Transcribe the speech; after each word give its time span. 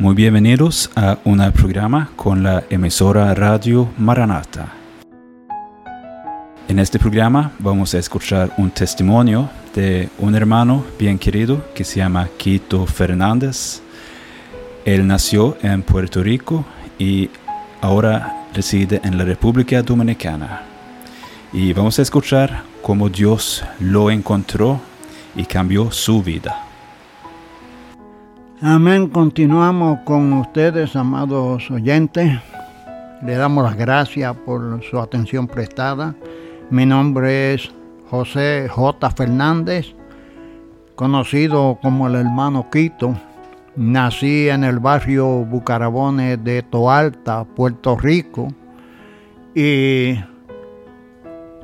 Muy 0.00 0.14
bienvenidos 0.14 0.92
a 0.94 1.18
un 1.24 1.38
programa 1.50 2.12
con 2.14 2.44
la 2.44 2.62
emisora 2.70 3.34
Radio 3.34 3.88
Maranata. 3.98 4.72
En 6.68 6.78
este 6.78 7.00
programa 7.00 7.50
vamos 7.58 7.92
a 7.94 7.98
escuchar 7.98 8.52
un 8.58 8.70
testimonio 8.70 9.50
de 9.74 10.08
un 10.20 10.36
hermano 10.36 10.84
bien 11.00 11.18
querido 11.18 11.64
que 11.74 11.82
se 11.82 11.96
llama 11.96 12.28
Quito 12.36 12.86
Fernández. 12.86 13.82
Él 14.84 15.04
nació 15.04 15.58
en 15.62 15.82
Puerto 15.82 16.22
Rico 16.22 16.64
y 16.96 17.28
ahora 17.80 18.46
reside 18.54 19.00
en 19.02 19.18
la 19.18 19.24
República 19.24 19.82
Dominicana. 19.82 20.62
Y 21.52 21.72
vamos 21.72 21.98
a 21.98 22.02
escuchar 22.02 22.62
cómo 22.82 23.08
Dios 23.08 23.64
lo 23.80 24.12
encontró 24.12 24.80
y 25.34 25.44
cambió 25.44 25.90
su 25.90 26.22
vida. 26.22 26.67
Amén. 28.60 29.06
Continuamos 29.06 30.00
con 30.00 30.32
ustedes, 30.32 30.96
amados 30.96 31.70
oyentes. 31.70 32.40
Le 33.22 33.36
damos 33.36 33.62
las 33.62 33.76
gracias 33.76 34.34
por 34.44 34.82
su 34.82 34.98
atención 34.98 35.46
prestada. 35.46 36.16
Mi 36.68 36.84
nombre 36.84 37.54
es 37.54 37.70
José 38.10 38.66
J. 38.68 39.10
Fernández, 39.10 39.94
conocido 40.96 41.78
como 41.80 42.08
el 42.08 42.16
hermano 42.16 42.68
Quito. 42.68 43.14
Nací 43.76 44.48
en 44.48 44.64
el 44.64 44.80
barrio 44.80 45.44
Bucarabones 45.44 46.42
de 46.42 46.64
Toalta, 46.64 47.44
Puerto 47.44 47.96
Rico, 47.96 48.48
y 49.54 50.18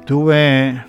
tuve 0.07 0.81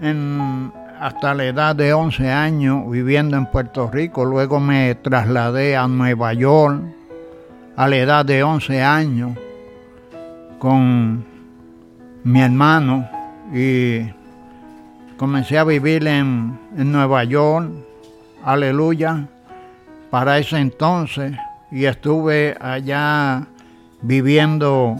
en 0.00 0.72
hasta 1.00 1.34
la 1.34 1.44
edad 1.44 1.76
de 1.76 1.92
11 1.92 2.30
años 2.30 2.90
viviendo 2.90 3.36
en 3.36 3.46
Puerto 3.46 3.90
Rico. 3.90 4.24
Luego 4.24 4.60
me 4.60 4.94
trasladé 4.94 5.76
a 5.76 5.86
Nueva 5.88 6.32
York 6.32 6.82
a 7.76 7.88
la 7.88 7.96
edad 7.96 8.24
de 8.24 8.42
11 8.42 8.82
años 8.82 9.38
con 10.58 11.24
mi 12.24 12.40
hermano 12.40 13.08
y 13.52 14.00
comencé 15.16 15.58
a 15.58 15.64
vivir 15.64 16.06
en, 16.06 16.58
en 16.76 16.92
Nueva 16.92 17.24
York. 17.24 17.70
Aleluya. 18.44 19.28
Para 20.10 20.38
ese 20.38 20.58
entonces 20.58 21.32
y 21.70 21.84
estuve 21.84 22.56
allá 22.60 23.46
viviendo 24.02 24.96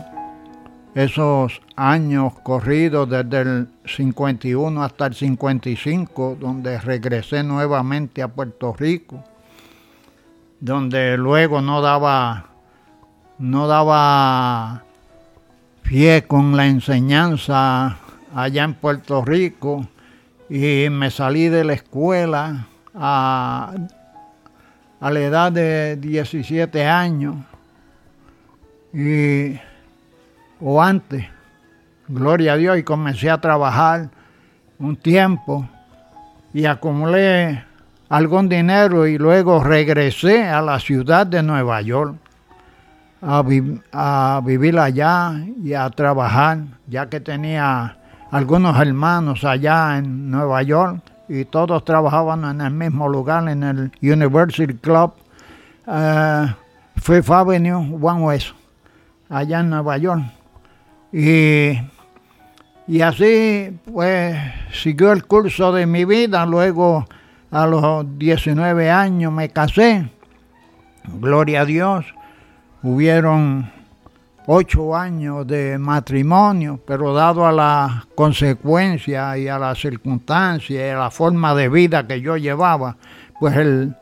esos 0.94 1.60
años 1.76 2.32
corridos 2.42 3.08
desde 3.08 3.40
el 3.40 3.68
51 3.86 4.82
hasta 4.82 5.06
el 5.06 5.14
55, 5.14 6.36
donde 6.40 6.78
regresé 6.80 7.42
nuevamente 7.42 8.22
a 8.22 8.28
Puerto 8.28 8.74
Rico, 8.74 9.22
donde 10.60 11.16
luego 11.16 11.60
no 11.60 11.80
daba, 11.80 12.46
no 13.38 13.66
daba 13.66 14.84
pie 15.82 16.24
con 16.26 16.56
la 16.56 16.66
enseñanza 16.66 17.98
allá 18.34 18.64
en 18.64 18.74
Puerto 18.74 19.24
Rico 19.24 19.86
y 20.48 20.88
me 20.90 21.10
salí 21.10 21.48
de 21.48 21.64
la 21.64 21.74
escuela 21.74 22.66
a, 22.94 23.74
a 25.00 25.10
la 25.10 25.20
edad 25.20 25.52
de 25.52 25.96
17 25.96 26.86
años 26.86 27.36
y 28.92 29.58
o 30.60 30.82
antes, 30.82 31.26
gloria 32.08 32.54
a 32.54 32.56
Dios, 32.56 32.78
y 32.78 32.82
comencé 32.82 33.30
a 33.30 33.40
trabajar 33.40 34.10
un 34.78 34.96
tiempo 34.96 35.68
y 36.52 36.66
acumulé 36.66 37.64
algún 38.08 38.48
dinero 38.48 39.06
y 39.06 39.18
luego 39.18 39.62
regresé 39.62 40.48
a 40.48 40.62
la 40.62 40.78
ciudad 40.78 41.26
de 41.26 41.42
Nueva 41.42 41.80
York 41.82 42.16
a, 43.22 44.40
vivir 44.44 44.78
allá 44.78 45.32
y 45.62 45.74
a 45.74 45.88
trabajar, 45.90 46.58
ya 46.86 47.08
que 47.08 47.20
tenía 47.20 47.96
algunos 48.30 48.78
hermanos 48.80 49.44
allá 49.44 49.98
en 49.98 50.30
Nueva 50.30 50.62
York 50.62 51.00
y 51.28 51.44
todos 51.44 51.84
trabajaban 51.84 52.44
en 52.44 52.60
el 52.60 52.72
mismo 52.72 53.08
lugar, 53.08 53.48
en 53.48 53.62
el 53.62 53.92
University 54.00 54.74
Club, 54.74 55.12
uh, 55.86 56.46
Fifth 56.96 57.30
Avenue, 57.30 57.96
One 58.00 58.22
West, 58.22 58.48
allá 59.28 59.60
en 59.60 59.70
Nueva 59.70 59.98
York. 59.98 60.22
Y, 61.12 61.78
y 62.88 63.00
así 63.00 63.76
pues 63.92 64.36
siguió 64.72 65.12
el 65.12 65.24
curso 65.24 65.72
de 65.72 65.86
mi 65.86 66.04
vida. 66.04 66.46
Luego 66.46 67.06
a 67.50 67.66
los 67.66 68.18
19 68.18 68.90
años 68.90 69.32
me 69.32 69.48
casé. 69.48 70.08
Gloria 71.04 71.62
a 71.62 71.64
Dios. 71.64 72.06
Hubieron 72.82 73.70
ocho 74.46 74.94
años 74.94 75.46
de 75.46 75.76
matrimonio, 75.78 76.80
pero 76.86 77.12
dado 77.12 77.44
a 77.46 77.52
las 77.52 78.06
consecuencias 78.14 79.38
y 79.38 79.48
a 79.48 79.58
las 79.58 79.78
circunstancias 79.78 80.70
y 80.70 80.82
a 80.82 80.96
la 80.96 81.10
forma 81.10 81.54
de 81.54 81.68
vida 81.68 82.06
que 82.06 82.20
yo 82.20 82.36
llevaba, 82.36 82.96
pues 83.40 83.56
el, 83.56 83.96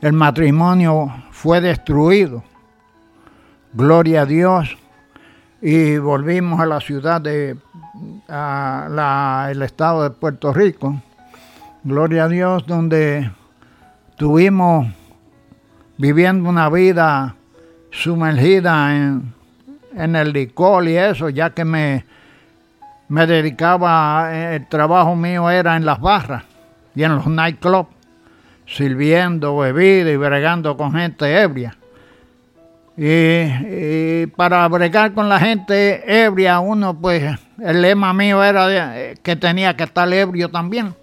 el 0.00 0.12
matrimonio 0.12 1.12
fue 1.32 1.60
destruido. 1.60 2.44
Gloria 3.72 4.22
a 4.22 4.26
Dios 4.26 4.76
y 5.60 5.98
volvimos 5.98 6.60
a 6.60 6.66
la 6.66 6.80
ciudad 6.80 7.20
de 7.20 7.56
el 8.28 9.62
estado 9.62 10.02
de 10.02 10.10
Puerto 10.10 10.52
Rico. 10.52 11.00
Gloria 11.82 12.24
a 12.24 12.28
Dios, 12.28 12.66
donde 12.66 13.30
tuvimos 14.16 14.86
viviendo 15.96 16.48
una 16.48 16.68
vida 16.68 17.36
sumergida 17.90 18.94
en, 18.94 19.34
el 19.94 20.32
licor 20.32 20.86
y 20.88 20.96
eso, 20.96 21.28
ya 21.28 21.50
que 21.50 21.64
me, 21.64 22.04
me 23.08 23.26
dedicaba, 23.26 24.54
el 24.54 24.66
trabajo 24.68 25.16
mío 25.16 25.50
era 25.50 25.76
en 25.76 25.84
las 25.84 26.00
barras 26.00 26.44
y 26.94 27.02
en 27.02 27.16
los 27.16 27.26
nightclubs, 27.26 27.88
sirviendo 28.66 29.56
bebida 29.56 30.10
y 30.10 30.16
bregando 30.16 30.76
con 30.76 30.92
gente 30.92 31.40
ebria. 31.40 31.76
Y, 33.02 34.26
para 34.36 34.68
bregar 34.68 35.14
con 35.14 35.30
la 35.30 35.40
gente 35.40 36.22
ebria, 36.22 36.60
uno 36.60 36.92
pues, 36.92 37.34
el 37.58 37.80
lema 37.80 38.12
mío 38.12 38.44
era 38.44 39.14
que 39.22 39.36
tenía 39.36 39.74
que 39.74 39.84
estar 39.84 40.12
ebrio 40.12 40.50
también. 40.50 40.94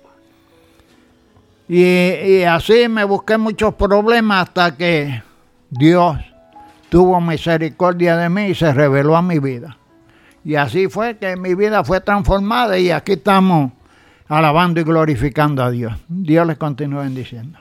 Y, 1.67 1.81
y, 1.81 2.43
así 2.43 2.87
me 2.87 3.03
busqué 3.03 3.39
muchos 3.39 3.73
problemas 3.73 4.43
hasta 4.43 4.77
que 4.77 5.23
Dios 5.71 6.17
tuvo 6.89 7.19
misericordia 7.19 8.15
de 8.15 8.29
mí 8.29 8.49
y 8.49 8.55
se 8.55 8.71
reveló 8.71 9.17
a 9.17 9.23
mi 9.23 9.39
vida. 9.39 9.75
Y 10.45 10.53
así 10.53 10.89
fue 10.89 11.17
que 11.17 11.35
mi 11.35 11.55
vida 11.55 11.83
fue 11.83 11.99
transformada 11.99 12.77
y 12.77 12.91
aquí 12.91 13.13
estamos 13.13 13.71
alabando 14.27 14.79
y 14.79 14.83
glorificando 14.83 15.63
a 15.63 15.71
Dios. 15.71 15.93
Dios 16.07 16.45
les 16.45 16.57
continúe 16.57 16.99
bendiciendo. 16.99 17.57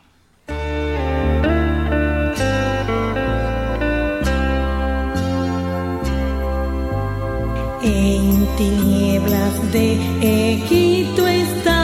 En 7.87 8.49
tinieblas 8.57 9.73
de 9.73 9.93
Egipto 10.21 11.29
estaba 11.29 11.76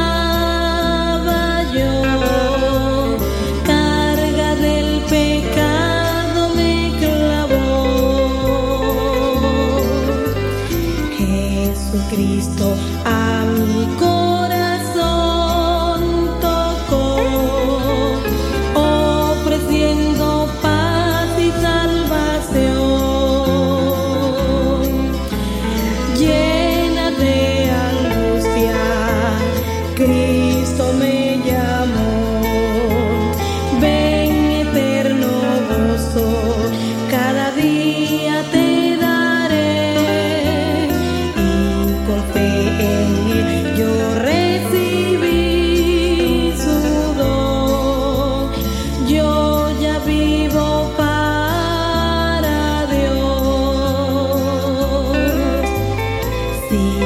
see. 56.73 57.02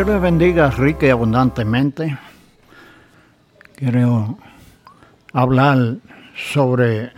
Dios 0.00 0.12
les 0.14 0.22
bendiga 0.22 0.70
rica 0.70 1.04
y 1.04 1.10
abundantemente. 1.10 2.16
Quiero 3.76 4.38
hablar 5.34 5.96
sobre 6.54 7.12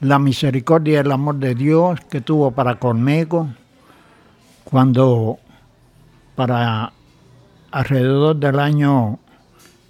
la 0.00 0.18
misericordia 0.18 0.92
y 0.92 0.96
el 0.96 1.10
amor 1.10 1.36
de 1.36 1.54
Dios 1.54 1.98
que 2.10 2.20
tuvo 2.20 2.50
para 2.50 2.74
conmigo 2.74 3.48
cuando 4.64 5.38
para 6.36 6.92
alrededor 7.70 8.36
del 8.36 8.60
año 8.60 9.18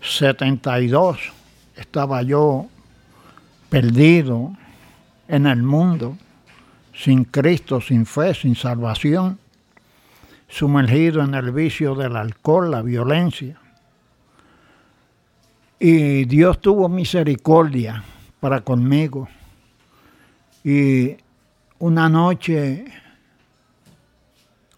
72 0.02 1.18
estaba 1.74 2.22
yo 2.22 2.66
perdido 3.68 4.52
en 5.26 5.48
el 5.48 5.64
mundo, 5.64 6.16
sin 6.94 7.24
Cristo, 7.24 7.80
sin 7.80 8.06
fe, 8.06 8.34
sin 8.34 8.54
salvación, 8.54 9.41
sumergido 10.52 11.24
en 11.24 11.34
el 11.34 11.50
vicio 11.50 11.94
del 11.94 12.14
alcohol, 12.14 12.70
la 12.70 12.82
violencia. 12.82 13.58
Y 15.78 16.26
Dios 16.26 16.60
tuvo 16.60 16.90
misericordia 16.90 18.04
para 18.38 18.60
conmigo. 18.60 19.28
Y 20.62 21.16
una 21.78 22.08
noche, 22.10 22.84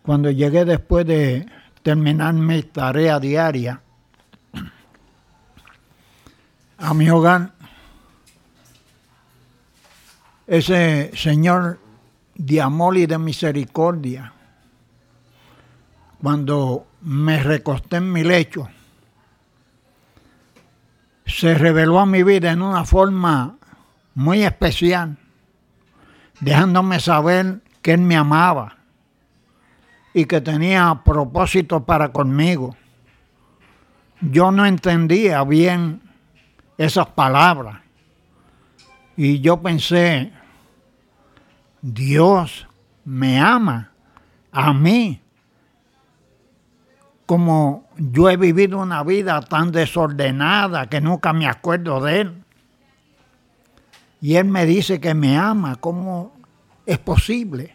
cuando 0.03 0.31
llegué 0.31 0.65
después 0.65 1.07
de 1.07 1.45
terminar 1.83 2.35
mi 2.35 2.63
tarea 2.63 3.19
diaria, 3.19 3.81
a 6.79 6.95
mi 6.95 7.11
hogar, 7.11 7.53
ese 10.47 11.11
Señor 11.17 11.81
de 12.37 12.61
amor 12.61 12.97
y 12.97 13.07
de 13.07 13.19
misericordia, 13.19 14.34
cuando 16.25 16.87
me 17.03 17.43
recosté 17.43 17.97
en 17.99 18.11
mi 18.11 18.25
lecho, 18.25 18.67
se 21.27 21.53
reveló 21.53 22.01
a 22.01 22.07
mi 22.07 22.23
vida 22.23 22.51
en 22.51 22.63
una 22.63 22.87
forma 22.87 23.59
muy 24.15 24.43
especial, 24.43 25.19
dejándome 26.41 26.99
saber 26.99 27.61
que 27.83 27.93
Él 27.93 28.01
me 28.01 28.17
amaba 28.17 28.79
y 30.15 30.25
que 30.25 30.41
tenía 30.41 31.03
propósito 31.05 31.85
para 31.85 32.11
conmigo. 32.11 32.75
Yo 34.23 34.51
no 34.51 34.65
entendía 34.65 35.45
bien 35.45 36.01
esas 36.79 37.09
palabras 37.09 37.83
y 39.15 39.41
yo 39.41 39.61
pensé, 39.61 40.33
Dios 41.83 42.67
me 43.05 43.39
ama 43.39 43.91
a 44.53 44.73
mí 44.73 45.21
como 47.27 47.89
yo 47.97 48.29
he 48.29 48.37
vivido 48.37 48.79
una 48.79 49.03
vida 49.03 49.41
tan 49.41 49.73
desordenada 49.73 50.89
que 50.89 51.01
nunca 51.01 51.33
me 51.33 51.47
acuerdo 51.47 52.01
de 52.01 52.21
Él. 52.21 52.45
Y 54.21 54.37
Él 54.37 54.47
me 54.47 54.67
dice 54.67 55.01
que 55.01 55.15
me 55.15 55.37
ama, 55.37 55.77
¿cómo 55.77 56.33
es 56.87 56.99
posible? 56.99 57.75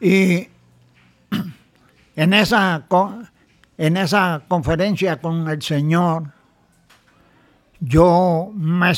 Y 0.00 0.48
en 2.16 2.34
esa, 2.34 2.86
en 3.78 3.96
esa 3.96 4.42
conferencia 4.48 5.20
con 5.20 5.48
el 5.48 5.62
Señor, 5.62 6.24
yo 7.80 8.50
me 8.54 8.92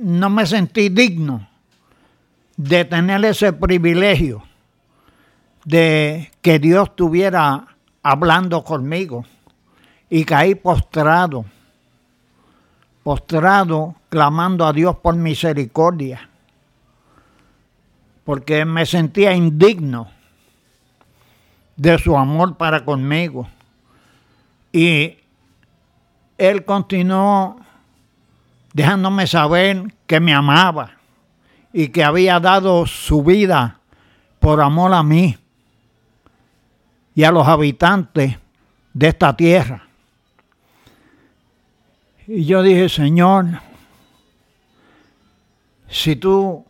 no 0.00 0.30
me 0.30 0.46
sentí 0.46 0.88
digno 0.88 1.48
de 2.56 2.84
tener 2.84 3.24
ese 3.24 3.52
privilegio 3.52 4.42
de 5.64 6.30
que 6.42 6.58
Dios 6.58 6.94
tuviera 6.94 7.75
hablando 8.08 8.62
conmigo 8.62 9.24
y 10.08 10.24
caí 10.24 10.54
postrado, 10.54 11.44
postrado, 13.02 13.96
clamando 14.08 14.64
a 14.64 14.72
Dios 14.72 14.94
por 14.98 15.16
misericordia, 15.16 16.30
porque 18.22 18.64
me 18.64 18.86
sentía 18.86 19.34
indigno 19.34 20.08
de 21.74 21.98
su 21.98 22.16
amor 22.16 22.56
para 22.56 22.84
conmigo. 22.84 23.48
Y 24.70 25.18
él 26.38 26.64
continuó 26.64 27.56
dejándome 28.72 29.26
saber 29.26 29.92
que 30.06 30.20
me 30.20 30.32
amaba 30.32 30.92
y 31.72 31.88
que 31.88 32.04
había 32.04 32.38
dado 32.38 32.86
su 32.86 33.24
vida 33.24 33.80
por 34.38 34.60
amor 34.60 34.94
a 34.94 35.02
mí 35.02 35.36
y 37.16 37.24
a 37.24 37.32
los 37.32 37.48
habitantes 37.48 38.36
de 38.92 39.08
esta 39.08 39.34
tierra. 39.34 39.88
Y 42.26 42.44
yo 42.44 42.62
dije, 42.62 42.90
Señor, 42.90 43.46
si 45.88 46.14
tú 46.14 46.64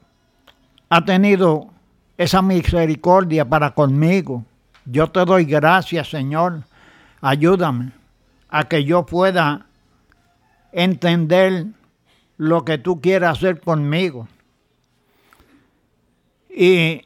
has 0.88 1.04
tenido 1.04 1.68
esa 2.16 2.42
misericordia 2.42 3.44
para 3.44 3.72
conmigo, 3.72 4.44
yo 4.84 5.10
te 5.10 5.24
doy 5.24 5.46
gracias, 5.46 6.10
Señor. 6.10 6.62
Ayúdame 7.20 7.90
a 8.48 8.68
que 8.68 8.84
yo 8.84 9.04
pueda 9.04 9.66
entender 10.70 11.66
lo 12.36 12.64
que 12.64 12.78
tú 12.78 13.00
quieras 13.00 13.38
hacer 13.38 13.60
conmigo. 13.60 14.28
Y 16.48 17.05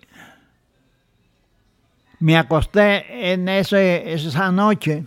me 2.20 2.36
acosté 2.36 3.32
en 3.32 3.48
ese, 3.48 4.12
esa 4.12 4.52
noche 4.52 5.04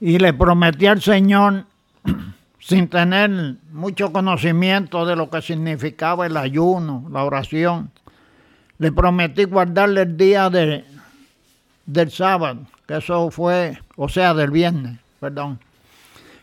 y 0.00 0.18
le 0.18 0.32
prometí 0.32 0.86
al 0.86 1.00
Señor, 1.00 1.64
sin 2.58 2.88
tener 2.88 3.56
mucho 3.70 4.12
conocimiento 4.12 5.06
de 5.06 5.16
lo 5.16 5.30
que 5.30 5.42
significaba 5.42 6.26
el 6.26 6.36
ayuno, 6.36 7.06
la 7.10 7.24
oración, 7.24 7.90
le 8.78 8.90
prometí 8.90 9.44
guardarle 9.44 10.02
el 10.02 10.16
día 10.16 10.50
de, 10.50 10.84
del 11.84 12.10
sábado, 12.10 12.62
que 12.86 12.96
eso 12.96 13.30
fue, 13.30 13.78
o 13.96 14.08
sea, 14.08 14.34
del 14.34 14.50
viernes, 14.50 14.98
perdón. 15.20 15.60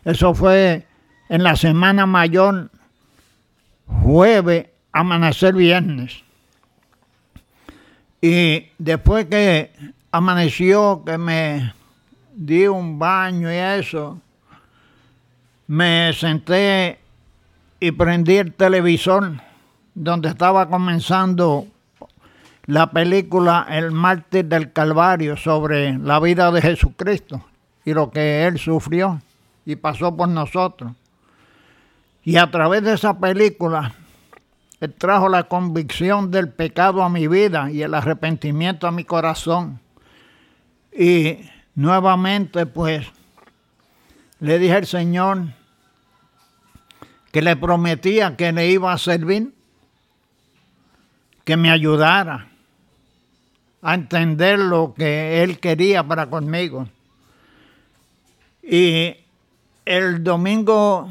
Eso 0.06 0.34
fue 0.34 0.86
en 1.30 1.44
la 1.44 1.56
semana 1.56 2.06
mayor, 2.06 2.70
jueves, 3.88 4.68
amanecer 4.92 5.54
viernes. 5.56 6.24
Y 8.26 8.70
después 8.78 9.26
que 9.26 9.74
amaneció, 10.10 11.04
que 11.06 11.18
me 11.18 11.74
di 12.34 12.68
un 12.68 12.98
baño 12.98 13.52
y 13.52 13.56
eso, 13.58 14.18
me 15.68 16.14
senté 16.14 17.00
y 17.82 17.92
prendí 17.92 18.38
el 18.38 18.54
televisor 18.54 19.30
donde 19.94 20.30
estaba 20.30 20.70
comenzando 20.70 21.68
la 22.66 22.92
película 22.92 23.68
El 23.70 23.92
mártir 23.92 24.46
del 24.46 24.72
Calvario 24.72 25.36
sobre 25.36 25.98
la 25.98 26.22
vida 26.22 26.50
de 26.54 26.62
Jesucristo 26.62 27.44
y 27.84 27.94
lo 27.94 28.10
que 28.10 28.46
él 28.48 28.58
sufrió 28.58 29.20
y 29.66 29.76
pasó 29.76 30.16
por 30.16 30.30
nosotros. 30.30 30.94
Y 32.24 32.38
a 32.38 32.50
través 32.50 32.84
de 32.84 32.94
esa 32.94 33.20
película 33.20 33.94
él 34.84 34.94
trajo 34.94 35.30
la 35.30 35.44
convicción 35.44 36.30
del 36.30 36.50
pecado 36.50 37.04
a 37.04 37.10
mi 37.10 37.28
vida 37.28 37.72
y 37.72 37.84
el 37.84 37.94
arrepentimiento 37.94 38.86
a 38.86 38.92
mi 38.92 39.06
corazón. 39.06 39.80
Y 40.92 41.38
nuevamente, 41.74 42.66
pues, 42.66 43.08
le 44.42 44.60
dije 44.60 44.74
al 44.74 44.86
Señor 44.86 45.44
que 47.32 47.42
le 47.42 47.56
prometía 47.56 48.36
que 48.36 48.52
le 48.52 48.72
iba 48.72 48.92
a 48.92 48.98
servir, 48.98 49.54
que 51.46 51.56
me 51.56 51.72
ayudara 51.72 52.50
a 53.82 53.94
entender 53.94 54.60
lo 54.60 54.94
que 54.94 55.44
Él 55.44 55.60
quería 55.62 56.04
para 56.04 56.30
conmigo. 56.30 56.90
Y 58.62 59.16
el 59.86 60.26
domingo 60.26 61.08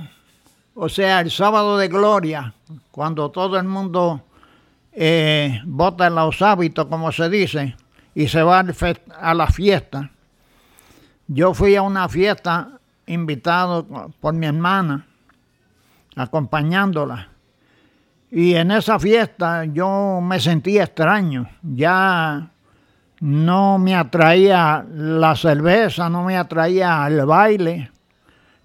o 0.74 0.88
sea, 0.88 1.20
el 1.20 1.30
sábado 1.30 1.76
de 1.78 1.88
gloria, 1.88 2.54
cuando 2.90 3.30
todo 3.30 3.58
el 3.58 3.64
mundo 3.64 4.22
eh, 4.92 5.60
bota 5.64 6.08
los 6.10 6.40
hábitos, 6.42 6.86
como 6.86 7.12
se 7.12 7.28
dice, 7.28 7.76
y 8.14 8.28
se 8.28 8.42
va 8.42 8.64
a 9.20 9.34
la 9.34 9.46
fiesta. 9.46 10.10
Yo 11.28 11.54
fui 11.54 11.76
a 11.76 11.82
una 11.82 12.08
fiesta 12.08 12.78
invitado 13.06 14.10
por 14.20 14.34
mi 14.34 14.46
hermana, 14.46 15.06
acompañándola. 16.16 17.28
Y 18.30 18.54
en 18.54 18.70
esa 18.70 18.98
fiesta 18.98 19.64
yo 19.66 20.20
me 20.22 20.40
sentía 20.40 20.84
extraño. 20.84 21.48
Ya 21.62 22.50
no 23.20 23.78
me 23.78 23.94
atraía 23.94 24.84
la 24.90 25.36
cerveza, 25.36 26.08
no 26.08 26.24
me 26.24 26.36
atraía 26.36 27.06
el 27.06 27.24
baile, 27.24 27.91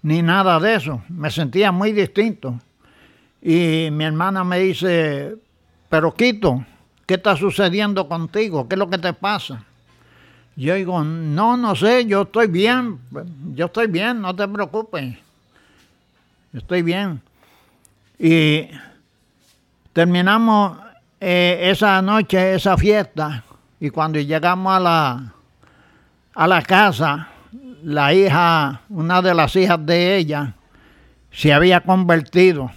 ni 0.02 0.22
nada 0.22 0.58
de 0.60 0.74
eso. 0.74 1.02
Me 1.08 1.30
sentía 1.30 1.72
muy 1.72 1.92
distinto. 1.92 2.58
Y 3.40 3.88
mi 3.92 4.04
hermana 4.04 4.44
me 4.44 4.58
dice, 4.58 5.36
pero 5.88 6.12
Quito, 6.14 6.64
¿qué 7.06 7.14
está 7.14 7.36
sucediendo 7.36 8.08
contigo? 8.08 8.68
¿Qué 8.68 8.74
es 8.74 8.78
lo 8.78 8.90
que 8.90 8.98
te 8.98 9.12
pasa? 9.12 9.64
Yo 10.56 10.74
digo, 10.74 11.04
no, 11.04 11.56
no 11.56 11.76
sé, 11.76 12.04
yo 12.06 12.22
estoy 12.22 12.48
bien, 12.48 12.98
yo 13.54 13.66
estoy 13.66 13.86
bien, 13.86 14.20
no 14.20 14.34
te 14.34 14.48
preocupes, 14.48 15.16
estoy 16.52 16.82
bien. 16.82 17.22
Y 18.18 18.68
terminamos 19.92 20.78
eh, 21.20 21.60
esa 21.70 22.02
noche, 22.02 22.56
esa 22.56 22.76
fiesta, 22.76 23.44
y 23.78 23.90
cuando 23.90 24.18
llegamos 24.18 24.74
a 24.74 24.80
la, 24.80 25.32
a 26.34 26.48
la 26.48 26.62
casa, 26.62 27.28
la 27.82 28.12
hija, 28.14 28.82
una 28.88 29.22
de 29.22 29.34
las 29.34 29.54
hijas 29.56 29.84
de 29.84 30.16
ella, 30.16 30.54
se 31.30 31.52
había 31.52 31.80
convertido. 31.80 32.70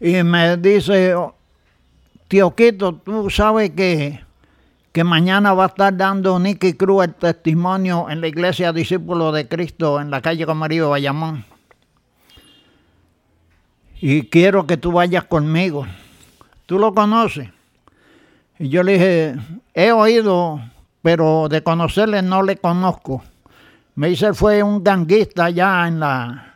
Y 0.00 0.22
me 0.22 0.56
dice, 0.56 1.14
tío 2.28 2.54
Quito, 2.54 2.94
tú 2.94 3.28
sabes 3.30 3.70
que 3.70 4.20
que 4.92 5.04
mañana 5.04 5.54
va 5.54 5.64
a 5.64 5.68
estar 5.68 5.96
dando 5.96 6.38
Nicky 6.38 6.72
Cruz 6.72 7.04
el 7.04 7.14
testimonio 7.14 8.10
en 8.10 8.20
la 8.20 8.26
iglesia 8.26 8.72
Discípulo 8.72 9.30
de 9.30 9.46
Cristo 9.46 10.00
en 10.00 10.10
la 10.10 10.20
calle 10.20 10.46
Comarío 10.46 10.90
Bayamón. 10.90 11.44
Y 14.00 14.22
quiero 14.24 14.66
que 14.66 14.76
tú 14.76 14.92
vayas 14.92 15.24
conmigo. 15.24 15.86
¿Tú 16.66 16.78
lo 16.78 16.94
conoces? 16.94 17.50
Y 18.58 18.68
yo 18.68 18.82
le 18.82 18.92
dije, 18.94 19.36
he 19.74 19.92
oído, 19.92 20.60
pero 21.02 21.48
de 21.48 21.62
conocerle 21.62 22.22
no 22.22 22.42
le 22.42 22.56
conozco. 22.56 23.22
Dice, 24.08 24.34
fue 24.34 24.62
un 24.62 24.82
ganguista 24.82 25.46
allá 25.46 25.86
en 25.86 26.00
la 26.00 26.50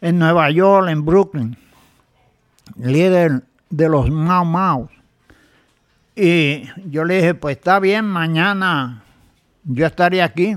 en 0.00 0.18
Nueva 0.18 0.50
York, 0.50 0.88
en 0.88 1.04
Brooklyn, 1.04 1.56
líder 2.76 3.42
de 3.68 3.88
los 3.88 4.10
Mau 4.10 4.44
Mau. 4.44 4.88
Y 6.16 6.64
yo 6.86 7.04
le 7.04 7.16
dije, 7.16 7.34
pues 7.34 7.56
está 7.56 7.78
bien, 7.78 8.04
mañana 8.04 9.02
yo 9.64 9.86
estaré 9.86 10.22
aquí. 10.22 10.56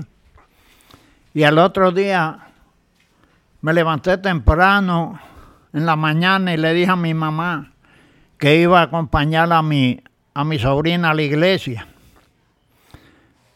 Y 1.32 1.42
al 1.42 1.58
otro 1.58 1.90
día 1.90 2.48
me 3.60 3.72
levanté 3.72 4.18
temprano 4.18 5.18
en 5.72 5.86
la 5.86 5.96
mañana 5.96 6.54
y 6.54 6.56
le 6.56 6.74
dije 6.74 6.90
a 6.90 6.96
mi 6.96 7.14
mamá 7.14 7.72
que 8.38 8.60
iba 8.60 8.80
a 8.80 8.84
acompañar 8.84 9.52
a 9.52 9.62
mi, 9.62 10.00
a 10.34 10.44
mi 10.44 10.58
sobrina 10.58 11.10
a 11.10 11.14
la 11.14 11.22
iglesia. 11.22 11.86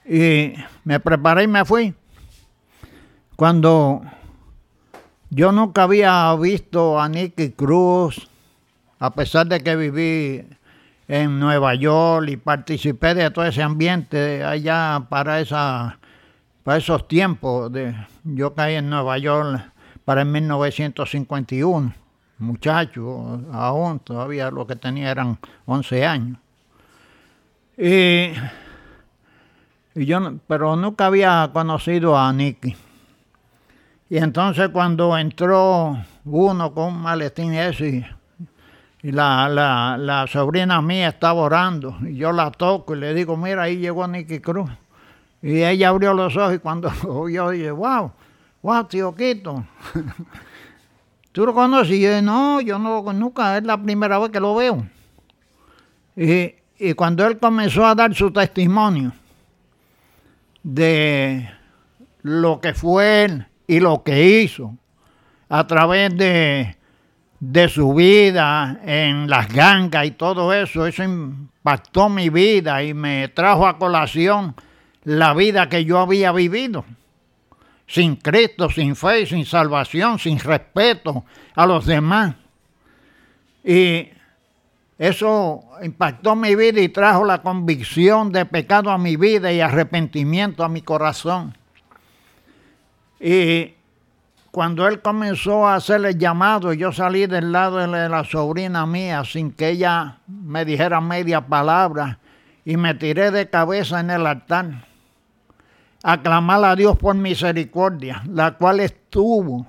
Y 0.05 0.55
me 0.85 1.01
preparé 1.01 1.45
y 1.45 1.49
me 1.49 1.65
fui. 1.65 1.95
Cuando 3.39 4.03
yo 5.31 5.53
nunca 5.53 5.85
había 5.85 6.35
visto 6.35 7.01
a 7.01 7.09
Nicky 7.09 7.53
Cruz, 7.53 8.29
a 8.99 9.13
pesar 9.13 9.47
de 9.47 9.61
que 9.61 9.77
viví 9.77 10.45
en 11.07 11.39
Nueva 11.39 11.77
York 11.77 12.31
y 12.31 12.37
participé 12.37 13.15
de 13.15 13.31
todo 13.31 13.45
ese 13.45 13.63
ambiente 13.63 14.43
allá 14.43 15.07
para 15.09 15.39
esa 15.39 16.01
para 16.65 16.79
esos 16.79 17.07
tiempos 17.07 17.71
de 17.73 17.95
yo 18.25 18.57
caí 18.57 18.75
en 18.75 18.91
Nueva 18.91 19.17
York 19.19 19.71
para 20.05 20.23
el 20.23 20.27
1951 20.27 21.95
muchacho 22.39 23.41
aún 23.53 24.01
todavía 24.01 24.51
lo 24.51 24.67
que 24.67 24.75
tenía 24.75 25.13
eran 25.13 25.39
11 25.65 26.07
años. 26.07 26.39
Y, 27.77 28.33
y 29.95 30.07
yo 30.07 30.41
pero 30.49 30.75
nunca 30.75 31.07
había 31.07 31.49
conocido 31.53 32.19
a 32.19 32.33
Nicky 32.33 32.75
y 34.11 34.17
entonces 34.17 34.71
cuando 34.71 35.17
entró 35.19 35.99
uno 36.25 36.73
con 36.73 36.95
un 36.95 37.03
maletín 37.03 37.53
ese 37.53 38.07
y 39.03 39.13
la, 39.13 39.49
la, 39.49 39.97
la, 39.99 40.27
sobrina 40.27 40.83
mía 40.83 41.09
estaba 41.09 41.41
orando. 41.41 41.97
Y 42.03 42.17
yo 42.17 42.33
la 42.33 42.51
toco 42.51 42.97
y 42.97 42.99
le 42.99 43.15
digo, 43.15 43.37
mira, 43.37 43.63
ahí 43.63 43.77
llegó 43.77 44.07
Nicky 44.09 44.41
Cruz. 44.41 44.71
Y 45.41 45.63
ella 45.63 45.91
abrió 45.91 46.15
los 46.15 46.37
ojos 46.37 46.55
y 46.55 46.59
cuando 46.59 46.91
yo 47.29 47.51
dije, 47.51 47.71
wow, 47.71 48.11
wow, 48.63 48.85
tío 48.85 49.15
Quito. 49.15 49.65
¿Tú 51.33 51.47
lo 51.47 51.55
conoces? 51.55 51.95
Y 51.95 52.01
yo 52.01 52.09
dije, 52.09 52.23
no, 52.23 52.61
yo 52.61 52.79
no 52.79 53.13
nunca, 53.13 53.57
es 53.59 53.65
la 53.65 53.81
primera 53.81 54.19
vez 54.19 54.31
que 54.31 54.41
lo 54.41 54.55
veo. 54.57 54.85
Y, 56.17 56.55
y 56.79 56.95
cuando 56.95 57.25
él 57.25 57.39
comenzó 57.39 57.87
a 57.87 57.95
dar 57.95 58.13
su 58.15 58.33
testimonio 58.33 59.13
de 60.65 61.49
lo 62.23 62.61
que 62.61 62.75
fue 62.75 63.25
él 63.25 63.48
y 63.69 63.79
lo 63.79 64.03
que 64.03 64.43
hizo 64.43 64.75
a 65.49 65.65
través 65.67 66.17
de 66.17 66.79
de 67.41 67.69
su 67.69 67.95
vida 67.95 68.81
en 68.85 69.29
las 69.29 69.49
gangas 69.53 70.07
y 70.07 70.11
todo 70.13 70.53
eso, 70.53 70.87
eso 70.87 71.05
impactó 71.05 72.09
mi 72.09 72.31
vida 72.31 72.83
y 72.83 72.95
me 72.95 73.29
trajo 73.29 73.67
a 73.67 73.79
colación 73.79 74.55
la 75.05 75.35
vida 75.35 75.69
que 75.69 75.85
yo 75.85 75.99
había 75.99 76.33
vivido. 76.33 76.85
Sin 77.87 78.17
Cristo, 78.17 78.69
sin 78.69 78.97
fe, 78.97 79.25
sin 79.25 79.47
salvación, 79.47 80.19
sin 80.19 80.39
respeto 80.39 81.25
a 81.55 81.65
los 81.65 81.87
demás. 81.87 82.35
Y 83.65 84.09
eso 84.99 85.65
impactó 85.83 86.35
mi 86.35 86.55
vida 86.55 86.81
y 86.81 86.89
trajo 86.89 87.25
la 87.25 87.41
convicción 87.41 88.31
de 88.33 88.45
pecado 88.45 88.91
a 88.91 88.99
mi 88.99 89.17
vida 89.17 89.53
y 89.53 89.61
arrepentimiento 89.61 90.65
a 90.65 90.69
mi 90.69 90.83
corazón. 90.83 91.57
Y 93.21 93.75
cuando 94.51 94.87
él 94.87 95.01
comenzó 95.01 95.67
a 95.67 95.77
hacerle 95.77 96.15
llamado, 96.15 96.73
yo 96.73 96.93
salí 96.93 97.27
del 97.27 97.53
lado 97.53 97.79
de 97.79 98.09
la 98.09 98.25
sobrina 98.25 98.87
mía 98.87 99.25
sin 99.25 99.53
que 99.53 99.71
ella 99.71 100.19
me 100.27 100.65
dijera 100.65 101.01
media 101.01 101.41
palabra 101.41 102.19
y 102.65 102.77
me 102.77 102.95
tiré 102.95 103.31
de 103.31 103.49
cabeza 103.49 104.01
en 104.01 104.11
el 104.11 104.27
altar 104.27 104.89
a 106.03 106.13
a 106.13 106.77
Dios 106.77 106.97
por 106.97 107.15
misericordia, 107.15 108.23
la 108.27 108.53
cual 108.53 108.81
estuvo, 108.81 109.67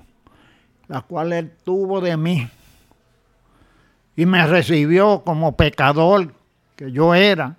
la 0.88 1.02
cual 1.02 1.32
él 1.32 1.52
tuvo 1.64 2.00
de 2.00 2.16
mí 2.16 2.48
y 4.16 4.26
me 4.26 4.46
recibió 4.46 5.22
como 5.24 5.56
pecador 5.56 6.34
que 6.76 6.92
yo 6.92 7.14
era. 7.14 7.56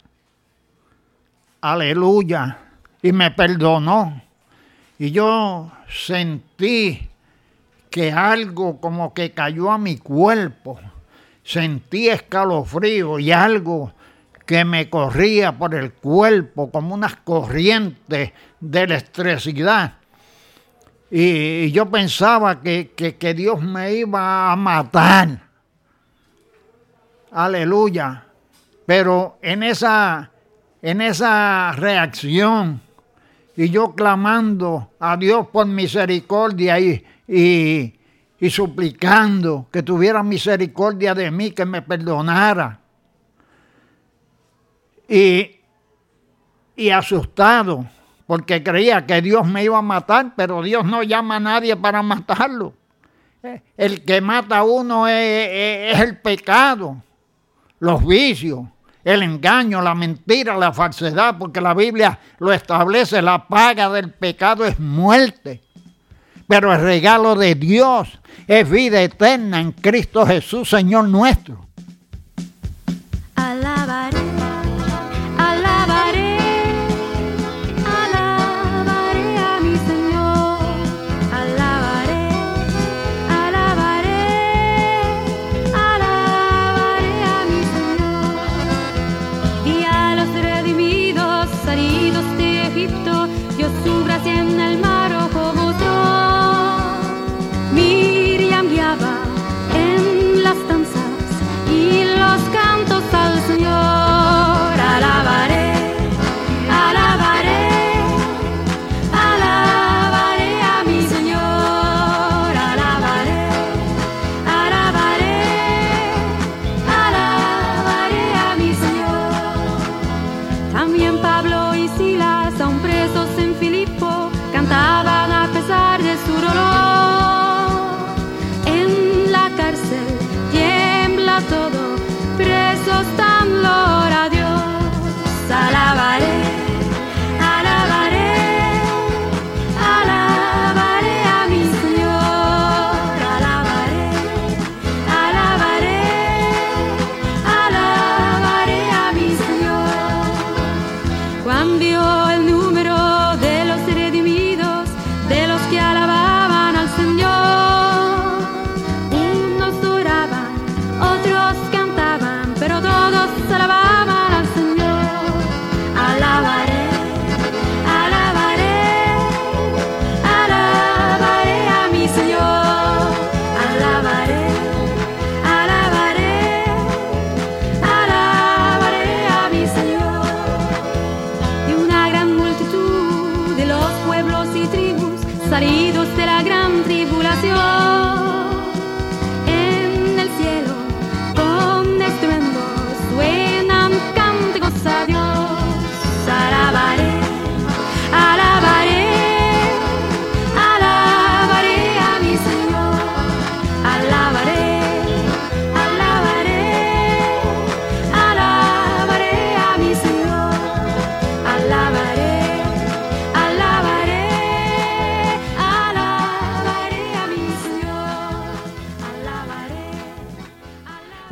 Aleluya. 1.59 2.57
Y 3.01 3.11
me 3.11 3.31
perdonó. 3.31 4.21
Y 5.01 5.09
yo 5.09 5.71
sentí 5.89 7.09
que 7.89 8.11
algo 8.11 8.79
como 8.79 9.15
que 9.15 9.31
cayó 9.31 9.71
a 9.71 9.79
mi 9.79 9.97
cuerpo. 9.97 10.79
Sentí 11.43 12.07
escalofrío 12.07 13.17
y 13.17 13.31
algo 13.31 13.93
que 14.45 14.63
me 14.63 14.91
corría 14.91 15.57
por 15.57 15.73
el 15.73 15.91
cuerpo 15.91 16.69
como 16.69 16.93
unas 16.93 17.15
corrientes 17.15 18.31
de 18.59 18.79
electricidad. 18.79 19.95
Y, 21.09 21.71
yo 21.71 21.89
pensaba 21.89 22.61
que, 22.61 22.91
que 22.91 23.33
Dios 23.33 23.59
me 23.59 23.95
iba 23.95 24.51
a 24.51 24.55
matar. 24.55 25.47
Aleluya. 27.31 28.25
Pero 28.85 29.39
en 29.41 29.63
esa, 29.63 30.29
en 30.79 31.01
esa 31.01 31.71
reacción 31.71 32.81
y 33.61 33.69
yo 33.69 33.93
clamando 33.93 34.89
a 34.99 35.15
Dios 35.17 35.45
por 35.49 35.67
misericordia 35.67 36.79
y, 36.79 37.05
y, 38.39 38.49
suplicando 38.49 39.67
que 39.71 39.83
tuviera 39.83 40.23
misericordia 40.23 41.13
de 41.13 41.29
mí, 41.29 41.51
que 41.51 41.63
me 41.63 41.83
perdonara. 41.83 42.79
Y, 45.07 45.57
y 46.75 46.89
asustado, 46.89 47.85
porque 48.25 48.63
creía 48.63 49.05
que 49.05 49.21
Dios 49.21 49.45
me 49.45 49.63
iba 49.63 49.77
a 49.77 49.83
matar, 49.83 50.33
pero 50.35 50.63
Dios 50.63 50.83
no 50.83 51.03
llama 51.03 51.35
a 51.35 51.39
nadie 51.39 51.75
para 51.75 52.01
matarlo. 52.01 52.73
El 53.77 54.03
que 54.03 54.21
mata 54.21 54.57
a 54.57 54.63
uno 54.63 55.07
es, 55.07 55.99
el 55.99 56.17
pecado, 56.17 56.97
los 57.77 58.03
vicios, 58.03 58.65
el 59.03 59.23
engaño, 59.23 59.81
la 59.81 59.95
mentira, 59.95 60.57
la 60.57 60.73
falsedad, 60.73 61.37
porque 61.37 61.61
la 61.61 61.73
Biblia 61.73 62.19
lo 62.39 62.51
establece, 62.53 63.21
la 63.21 63.47
paga 63.47 63.89
del 63.89 64.11
pecado 64.11 64.65
es 64.65 64.79
muerte 64.79 65.61
pero 66.51 66.73
el 66.73 66.81
regalo 66.81 67.35
de 67.35 67.55
Dios 67.55 68.19
es 68.45 68.69
vida 68.69 69.01
eterna 69.01 69.61
en 69.61 69.71
Cristo 69.71 70.25
Jesús, 70.25 70.69
Señor 70.69 71.07
nuestro. 71.07 71.65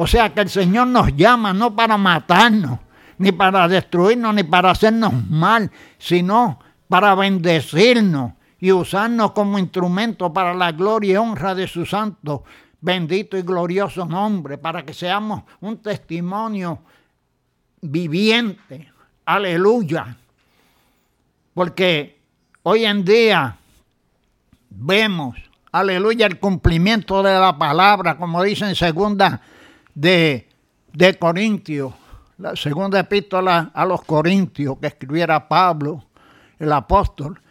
O 0.01 0.07
sea 0.07 0.33
que 0.33 0.39
el 0.39 0.49
Señor 0.49 0.87
nos 0.87 1.13
llama 1.13 1.51
no 1.51 1.75
para 1.75 1.97
matarnos, 1.97 2.79
ni 3.17 3.33
para 3.33 3.67
destruirnos, 3.67 4.33
ni 4.33 4.43
para 4.43 4.71
hacernos 4.71 5.11
mal, 5.29 5.69
sino 5.97 6.57
para 6.87 7.15
bendecirnos 7.15 8.31
y 8.61 8.71
usarnos 8.71 9.33
como 9.33 9.59
instrumento 9.59 10.31
para 10.31 10.53
la 10.53 10.71
gloria 10.71 11.11
y 11.11 11.17
honra 11.17 11.53
de 11.53 11.67
su 11.67 11.85
santo, 11.85 12.45
bendito 12.79 13.35
y 13.37 13.41
glorioso 13.41 14.05
nombre, 14.05 14.57
para 14.57 14.85
que 14.85 14.93
seamos 14.93 15.43
un 15.59 15.79
testimonio 15.79 16.79
viviente. 17.81 18.93
Aleluya. 19.25 20.15
Porque 21.53 22.21
hoy 22.63 22.85
en 22.85 23.03
día 23.03 23.57
vemos, 24.69 25.35
aleluya, 25.73 26.25
el 26.25 26.39
cumplimiento 26.39 27.21
de 27.21 27.37
la 27.37 27.57
palabra, 27.57 28.15
como 28.15 28.41
dice 28.41 28.63
en 28.63 28.75
segunda 28.75 29.41
de, 29.93 30.47
de 30.93 31.17
Corintios, 31.17 31.93
la 32.37 32.55
segunda 32.55 32.99
epístola 32.99 33.71
a 33.73 33.85
los 33.85 34.01
Corintios 34.03 34.77
que 34.79 34.87
escribiera 34.87 35.47
Pablo, 35.47 36.05
el 36.57 36.71
apóstol, 36.71 37.41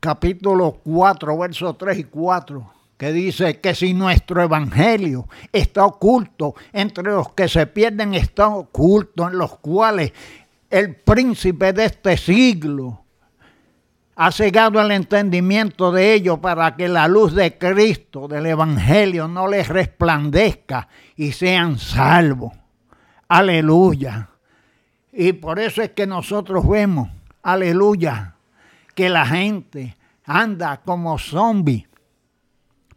capítulo 0.00 0.80
4, 0.84 1.38
versos 1.38 1.78
3 1.78 1.98
y 1.98 2.04
4, 2.04 2.70
que 2.96 3.12
dice 3.12 3.60
que 3.60 3.74
si 3.74 3.94
nuestro 3.94 4.42
evangelio 4.42 5.28
está 5.52 5.84
oculto 5.84 6.54
entre 6.72 7.04
los 7.04 7.32
que 7.32 7.48
se 7.48 7.66
pierden, 7.66 8.14
está 8.14 8.48
oculto 8.48 9.28
en 9.28 9.38
los 9.38 9.58
cuales 9.58 10.12
el 10.70 10.96
príncipe 10.96 11.72
de 11.72 11.86
este 11.86 12.16
siglo 12.16 13.03
ha 14.16 14.30
cegado 14.30 14.80
el 14.80 14.90
entendimiento 14.92 15.90
de 15.90 16.14
ellos 16.14 16.38
para 16.38 16.76
que 16.76 16.88
la 16.88 17.08
luz 17.08 17.34
de 17.34 17.58
Cristo, 17.58 18.28
del 18.28 18.46
Evangelio, 18.46 19.26
no 19.26 19.48
les 19.48 19.68
resplandezca 19.68 20.88
y 21.16 21.32
sean 21.32 21.78
salvos. 21.78 22.52
Aleluya. 23.28 24.28
Y 25.12 25.32
por 25.32 25.58
eso 25.58 25.82
es 25.82 25.90
que 25.90 26.06
nosotros 26.06 26.68
vemos, 26.68 27.08
aleluya, 27.42 28.34
que 28.94 29.08
la 29.08 29.26
gente 29.26 29.96
anda 30.24 30.80
como 30.84 31.18
zombie. 31.18 31.86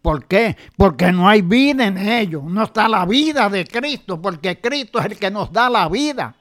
¿Por 0.02 0.26
qué? 0.26 0.56
Porque 0.78 1.12
no 1.12 1.28
hay 1.28 1.42
vida 1.42 1.86
en 1.86 1.98
ellos. 1.98 2.44
No 2.44 2.64
está 2.64 2.88
la 2.88 3.06
vida 3.06 3.50
de 3.50 3.66
Cristo, 3.66 4.22
porque 4.22 4.62
Cristo 4.62 5.00
es 5.00 5.06
el 5.06 5.18
que 5.18 5.30
nos 5.30 5.52
da 5.52 5.70
la 5.70 5.90
vida. 5.90 6.36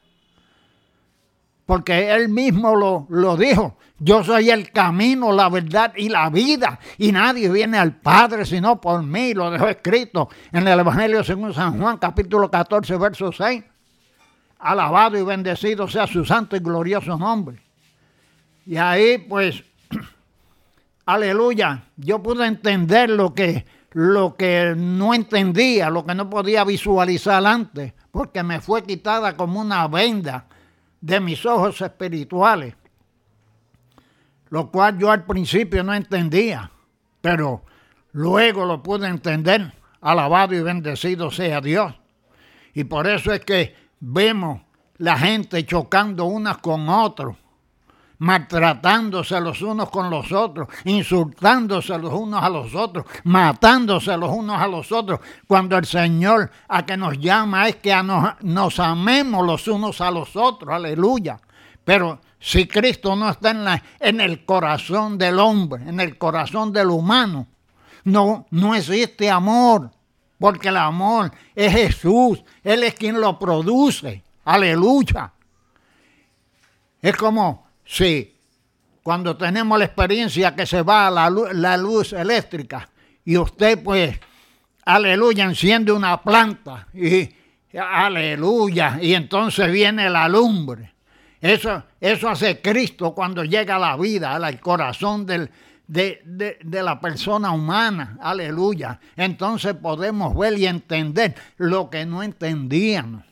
Porque 1.67 2.15
Él 2.15 2.29
mismo 2.29 2.77
lo, 2.77 3.07
lo 3.11 3.37
dijo. 3.37 3.77
Yo 3.99 4.23
soy 4.23 4.51
el 4.51 4.71
camino, 4.71 5.33
la 5.33 5.49
verdad 5.49 5.93
y 5.97 6.09
la 6.09 6.31
vida. 6.31 6.79
Y 6.97 7.11
nadie 7.11 7.51
viene 7.51 7.77
al 7.77 7.97
Padre 7.97 8.45
sino 8.47 8.81
por 8.81 9.03
mí. 9.03 9.35
Lo 9.35 9.51
dejó 9.51 9.67
escrito 9.67 10.29
en 10.53 10.69
el 10.69 10.79
Evangelio 10.79 11.25
según 11.25 11.53
San 11.53 11.79
Juan, 11.81 11.99
capítulo 11.99 12.49
14, 12.49 12.97
verso 12.97 13.33
6. 13.33 13.65
Alabado 14.61 15.19
y 15.19 15.25
bendecido 15.25 15.89
sea 15.89 16.07
su 16.07 16.25
santo 16.25 16.57
y 16.57 16.61
glorioso 16.61 17.19
nombre. 17.19 17.61
Y 18.65 18.77
ahí, 18.77 19.19
pues, 19.19 19.63
aleluya, 21.07 21.83
yo 21.97 22.23
pude 22.23 22.47
entender 22.47 23.11
lo 23.11 23.35
que, 23.35 23.65
lo 23.93 24.37
que 24.37 24.75
no 24.77 25.15
entendía, 25.15 25.91
lo 25.91 26.07
que 26.07 26.15
no 26.15 26.31
podía 26.31 26.65
visualizar 26.65 27.45
antes, 27.45 27.93
porque 28.11 28.43
me 28.43 28.61
fue 28.61 28.83
quitada 28.85 29.37
como 29.37 29.61
una 29.61 29.89
venda 29.89 30.47
de 31.01 31.21
mis 31.21 31.45
ojos 31.47 31.81
espirituales, 31.81 32.75
lo 34.49 34.71
cual 34.71 34.99
yo 34.99 35.11
al 35.11 35.25
principio 35.25 35.83
no 35.83 35.95
entendía, 35.95 36.71
pero 37.21 37.65
luego 38.13 38.65
lo 38.65 38.83
pude 38.83 39.09
entender. 39.09 39.73
Alabado 40.01 40.55
y 40.55 40.63
bendecido 40.63 41.31
sea 41.31 41.61
Dios. 41.61 41.93
Y 42.75 42.85
por 42.85 43.07
eso 43.07 43.33
es 43.33 43.41
que 43.41 43.75
vemos 43.99 44.61
la 44.99 45.19
gente 45.19 45.65
chocando 45.65 46.27
unas 46.27 46.59
con 46.59 46.89
otros, 46.89 47.37
maltratándose 48.19 49.41
los 49.41 49.61
unos 49.63 49.91
con 49.91 50.11
los 50.11 50.33
otros, 50.33 50.69
insultándose 50.85 51.97
los 51.99 52.13
unos 52.13 52.43
a 52.43 52.49
los 52.49 52.75
otros, 52.75 53.05
matándose 53.25 54.17
los 54.17 54.31
unos 54.31 54.61
a 54.61 54.67
los 54.67 54.91
otros, 54.93 55.21
cuando 55.47 55.77
el 55.77 55.85
Señor 55.85 56.51
a 56.69 56.85
que 56.87 56.97
nos 56.97 57.19
llama 57.19 57.69
es 57.69 57.77
que 57.77 57.95
nos, 58.43 58.81
amemos 58.81 59.47
los 59.47 59.69
unos 59.69 60.01
a 60.01 60.11
los 60.11 60.35
otros, 60.37 60.75
aleluya. 60.75 61.39
Pero 61.85 62.21
si 62.41 62.67
Cristo 62.67 63.15
no 63.15 63.31
está 63.31 63.51
en, 63.51 63.65
en 64.01 64.21
el 64.21 64.45
corazón 64.45 65.19
del 65.19 65.39
hombre, 65.39 65.89
en 65.89 66.01
el 66.01 66.17
corazón 66.19 66.73
del 66.73 66.89
humano, 66.89 67.47
no, 68.05 68.47
no 68.51 68.75
existe 68.75 69.31
amor, 69.31 69.91
porque 70.39 70.69
el 70.69 70.77
amor 70.77 71.33
es 71.55 71.73
Jesús, 71.73 72.43
Él 72.63 72.85
es 72.85 72.95
quien 72.95 73.21
lo 73.21 73.39
produce. 73.39 74.23
Aleluya. 74.45 75.33
Es 77.03 77.17
como 77.17 77.66
si 77.87 78.35
cuando 79.03 79.37
tenemos 79.37 79.79
la 79.79 79.85
experiencia 79.85 80.55
que 80.55 80.67
se 80.67 80.83
va 80.83 81.09
la 81.11 81.31
luz, 81.31 81.53
la 81.53 81.77
luz 81.77 82.13
eléctrica 82.13 82.89
y 83.25 83.37
usted 83.37 83.83
pues, 83.83 84.19
aleluya, 84.85 85.45
enciende 85.45 85.93
una 85.93 86.21
planta 86.21 86.89
y 86.93 87.29
aleluya, 87.79 88.99
y 89.01 89.15
entonces 89.15 89.71
viene 89.71 90.11
la 90.11 90.29
lumbre. 90.29 90.95
Eso, 91.41 91.85
eso 92.01 92.29
hace 92.29 92.61
Cristo 92.61 93.15
cuando 93.15 93.45
llega 93.45 93.77
a 93.77 93.79
la 93.79 93.97
vida, 93.97 94.35
al 94.35 94.61
corazón 94.61 95.27
del, 95.27 95.51
de, 95.87 96.23
de, 96.25 96.59
de, 96.63 96.83
la 96.83 97.01
persona 97.01 97.53
humana, 97.53 98.17
aleluya. 98.21 98.99
Entonces 99.17 99.75
podemos 99.75 100.37
ver 100.37 100.59
y 100.59 100.67
entender 100.67 101.35
lo 101.59 101.91
que 101.91 102.07
no 102.07 102.23
entendíamos. 102.23 103.25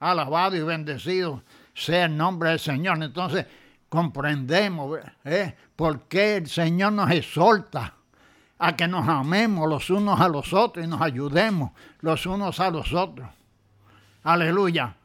Alabado 0.00 0.56
y 0.56 0.62
bendecido 0.62 1.42
sea 1.74 2.06
el 2.06 2.16
nombre 2.16 2.50
del 2.50 2.58
Señor. 2.58 3.02
Entonces 3.02 3.46
comprendemos 3.88 4.98
¿eh? 5.24 5.54
por 5.76 6.02
qué 6.02 6.36
el 6.36 6.48
Señor 6.48 6.92
nos 6.92 7.10
exhorta 7.10 7.94
a 8.58 8.76
que 8.76 8.88
nos 8.88 9.08
amemos 9.08 9.68
los 9.68 9.90
unos 9.90 10.20
a 10.20 10.28
los 10.28 10.52
otros 10.52 10.84
y 10.84 10.88
nos 10.88 11.00
ayudemos 11.00 11.72
los 12.00 12.26
unos 12.26 12.60
a 12.60 12.70
los 12.70 12.92
otros. 12.92 13.28
Aleluya. 14.22 14.96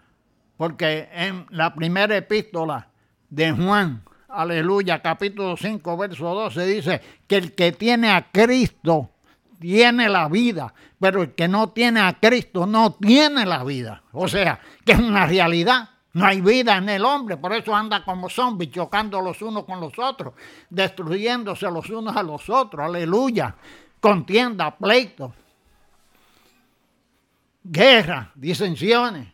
Porque 0.57 1.07
en 1.13 1.45
la 1.51 1.73
primera 1.73 2.17
epístola 2.17 2.89
de 3.29 3.51
Juan, 3.51 4.03
aleluya, 4.27 5.01
capítulo 5.01 5.55
5, 5.55 5.97
verso 5.97 6.33
12, 6.33 6.65
dice 6.65 7.01
que 7.27 7.37
el 7.37 7.55
que 7.55 7.71
tiene 7.71 8.11
a 8.11 8.29
Cristo 8.31 9.11
tiene 9.59 10.09
la 10.09 10.27
vida, 10.27 10.73
pero 10.99 11.23
el 11.23 11.35
que 11.35 11.47
no 11.47 11.69
tiene 11.69 12.01
a 12.01 12.13
Cristo 12.19 12.65
no 12.65 12.93
tiene 12.93 13.45
la 13.45 13.63
vida. 13.63 14.03
O 14.11 14.27
sea, 14.27 14.59
que 14.85 14.93
es 14.93 14.99
una 14.99 15.25
realidad. 15.25 15.89
No 16.13 16.25
hay 16.25 16.41
vida 16.41 16.77
en 16.77 16.89
el 16.89 17.05
hombre, 17.05 17.37
por 17.37 17.53
eso 17.53 17.75
anda 17.75 18.03
como 18.03 18.29
zombies, 18.29 18.71
chocando 18.71 19.21
los 19.21 19.41
unos 19.41 19.65
con 19.65 19.79
los 19.79 19.97
otros, 19.99 20.33
destruyéndose 20.69 21.69
los 21.69 21.89
unos 21.89 22.15
a 22.15 22.23
los 22.23 22.49
otros. 22.49 22.85
Aleluya. 22.85 23.55
Contienda, 23.99 24.75
pleito, 24.75 25.33
guerra, 27.63 28.31
disensiones. 28.33 29.27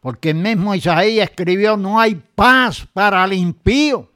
Porque 0.00 0.30
el 0.30 0.36
mismo 0.36 0.74
Isaías 0.74 1.30
escribió, 1.30 1.76
no 1.76 2.00
hay 2.00 2.14
paz 2.14 2.86
para 2.92 3.24
el 3.24 3.34
impío, 3.34 4.10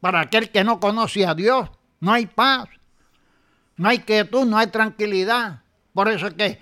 para 0.00 0.20
aquel 0.20 0.50
que 0.50 0.64
no 0.64 0.78
conoce 0.78 1.26
a 1.26 1.34
Dios, 1.34 1.68
no 2.00 2.12
hay 2.12 2.26
paz. 2.26 2.68
No 3.78 3.88
hay 3.88 4.00
quietud, 4.00 4.44
no 4.44 4.58
hay 4.58 4.66
tranquilidad. 4.66 5.62
Por 5.94 6.08
eso 6.08 6.26
es 6.26 6.34
que 6.34 6.60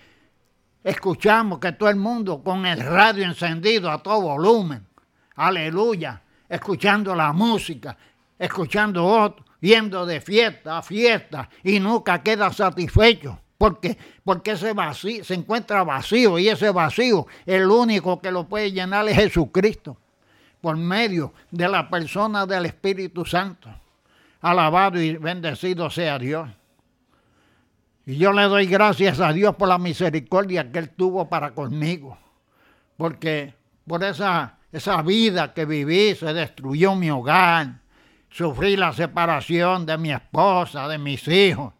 escuchamos 0.87 1.59
que 1.59 1.72
todo 1.72 1.88
el 1.88 1.96
mundo 1.96 2.44
con 2.44 2.64
el 2.64 2.79
radio 2.79 3.25
encendido 3.25 3.90
a 3.90 4.01
todo 4.01 4.20
volumen. 4.20 4.87
Aleluya. 5.35 6.22
Escuchando 6.49 7.12
la 7.12 7.33
música, 7.33 7.96
escuchando 8.38 9.05
otro, 9.05 9.44
yendo 9.61 10.07
de 10.07 10.20
fiesta 10.20 10.79
a 10.79 10.83
fiesta 10.83 11.49
y 11.64 11.81
nunca 11.81 12.22
queda 12.22 12.53
satisfecho. 12.53 13.40
Porque, 13.59 13.99
porque 14.22 14.53
ese 14.53 14.75
vacío 14.75 15.25
se 15.25 15.35
encuentra 15.35 15.83
vacío 15.83 16.38
y 16.38 16.49
ese 16.49 16.70
vacío 16.70 17.27
el 17.46 17.66
único 17.66 18.20
que 18.20 18.31
lo 18.31 18.46
puede 18.46 18.70
llenar 18.70 19.09
es 19.09 19.16
Jesucristo 19.16 19.96
por 20.61 20.77
medio 20.77 21.33
de 21.51 21.68
la 21.68 21.90
persona 21.90 22.46
del 22.46 22.66
Espíritu 22.66 23.25
Santo. 23.25 23.68
Alabado 24.40 25.03
y 25.03 25.16
bendecido 25.16 25.90
sea 25.90 26.16
Dios. 26.16 26.49
Y 28.09 28.19
yo 28.19 28.33
le 28.33 28.45
doy 28.45 28.66
gracias 28.66 29.19
a 29.19 29.33
Dios 29.33 29.57
por 29.57 29.69
la 29.69 29.79
misericordia 29.79 30.71
que 30.71 30.79
Él 30.79 30.90
tuvo 30.90 31.29
para 31.29 31.51
conmigo. 31.51 32.16
Porque 32.97 33.53
por 33.85 34.05
esa, 34.05 34.59
esa 34.71 35.03
vida 35.03 35.53
que 35.53 35.64
viví 35.64 36.14
se 36.14 36.33
destruyó 36.33 36.95
mi 36.95 37.11
hogar. 37.11 37.81
Sufrí 38.31 38.77
la 38.77 38.92
separación 38.92 39.87
de 39.87 39.99
mi 39.99 40.12
esposa, 40.12 40.87
de 40.87 40.99
mis 40.99 41.27
hijos. 41.27 41.75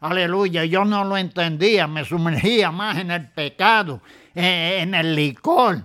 Aleluya, 0.00 0.64
yo 0.64 0.86
no 0.86 1.04
lo 1.04 1.18
entendía, 1.18 1.86
me 1.86 2.04
sumergía 2.04 2.72
más 2.72 2.98
en 2.98 3.10
el 3.10 3.28
pecado, 3.28 4.00
en, 4.34 4.94
el 4.94 5.14
licor. 5.14 5.84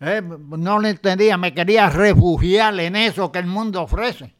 Eh, 0.00 0.20
no 0.22 0.78
lo 0.78 0.88
entendía, 0.88 1.36
me 1.36 1.54
quería 1.54 1.88
refugiar 1.88 2.78
en 2.80 2.96
eso 2.96 3.30
que 3.30 3.38
el 3.38 3.46
mundo 3.46 3.82
ofrece. 3.82 4.34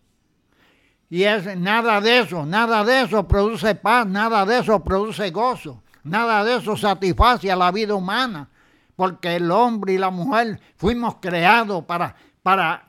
Y 1.11 1.23
es 1.25 1.57
nada 1.57 2.01
de 2.01 2.21
eso, 2.21 2.45
nada 2.45 2.85
de 2.85 3.03
eso 3.03 3.27
produce 3.27 3.75
paz, 3.75 4.07
nada 4.07 4.45
de 4.45 4.59
eso 4.59 4.79
produce 4.85 5.31
gozo. 5.31 5.83
Nada 6.05 6.45
de 6.45 6.57
eso 6.57 6.77
satisface 6.77 7.51
a 7.51 7.57
la 7.57 7.71
vida 7.71 7.95
humana, 7.95 8.49
porque 8.97 9.37
el 9.37 9.51
hombre 9.51 9.95
y 9.95 9.99
la 9.99 10.11
mujer 10.11 10.61
fuimos 10.77 11.17
creados 11.21 11.85
para, 11.85 12.15
para, 12.43 12.87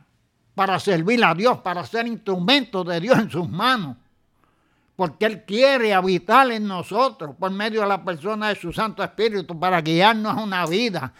para 0.55 0.79
servir 0.79 1.23
a 1.23 1.33
Dios, 1.33 1.57
para 1.59 1.85
ser 1.85 2.07
instrumentos 2.07 2.85
de 2.85 2.99
Dios 2.99 3.17
en 3.19 3.29
sus 3.29 3.49
manos. 3.49 3.97
Porque 4.95 5.25
Él 5.25 5.43
quiere 5.45 5.93
habitar 5.93 6.51
en 6.51 6.67
nosotros 6.67 7.35
por 7.39 7.51
medio 7.51 7.81
de 7.81 7.87
la 7.87 8.03
persona 8.03 8.49
de 8.49 8.55
su 8.55 8.71
Santo 8.73 9.01
Espíritu 9.03 9.57
para 9.57 9.81
guiarnos 9.81 10.37
a 10.37 10.41
una 10.41 10.65
vida 10.65 11.13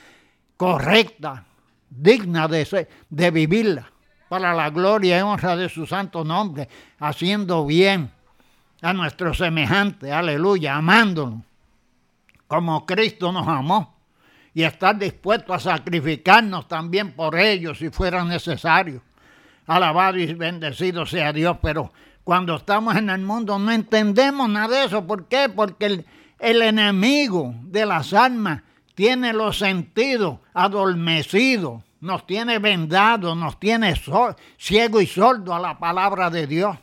correcta, 0.57 1.45
digna 1.89 2.47
de, 2.47 2.65
ser- 2.65 2.89
de 3.09 3.31
vivirla, 3.31 3.91
para 4.29 4.53
la 4.53 4.69
gloria 4.69 5.19
y 5.19 5.21
honra 5.21 5.57
de 5.57 5.67
su 5.67 5.85
santo 5.85 6.23
nombre, 6.23 6.69
haciendo 6.99 7.65
bien 7.65 8.11
a 8.81 8.93
nuestros 8.93 9.39
semejantes, 9.39 10.11
aleluya, 10.11 10.77
amándonos 10.77 11.49
como 12.49 12.83
Cristo 12.87 13.31
nos 13.31 13.47
amó 13.47 13.95
y 14.55 14.63
estar 14.63 14.97
dispuesto 14.97 15.53
a 15.53 15.59
sacrificarnos 15.59 16.67
también 16.67 17.11
por 17.11 17.37
ellos 17.37 17.77
si 17.77 17.91
fuera 17.91 18.25
necesario. 18.25 19.03
Alabado 19.67 20.17
y 20.17 20.33
bendecido 20.33 21.05
sea 21.05 21.31
Dios, 21.31 21.57
pero 21.61 21.93
cuando 22.23 22.55
estamos 22.55 22.95
en 22.95 23.11
el 23.11 23.21
mundo 23.21 23.59
no 23.59 23.71
entendemos 23.71 24.49
nada 24.49 24.79
de 24.79 24.85
eso. 24.85 25.05
¿Por 25.05 25.27
qué? 25.27 25.47
Porque 25.47 25.85
el, 25.85 26.05
el 26.39 26.63
enemigo 26.63 27.53
de 27.65 27.85
las 27.85 28.13
almas 28.13 28.63
tiene 28.95 29.31
los 29.31 29.59
sentidos 29.59 30.39
adormecidos, 30.55 31.83
nos 32.01 32.25
tiene 32.25 32.59
vendados, 32.59 33.35
nos 33.35 33.59
tiene 33.59 33.93
ciego 34.57 35.01
y 35.01 35.07
sordo 35.07 35.53
a 35.53 35.59
la 35.59 35.77
palabra 35.77 36.29
de 36.29 36.47
Dios. 36.47 36.77